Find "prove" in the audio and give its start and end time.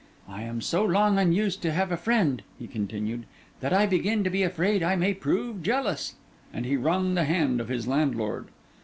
5.13-5.61